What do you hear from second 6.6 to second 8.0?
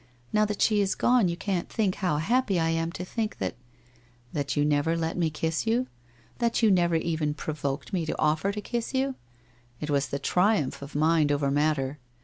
you never even provoked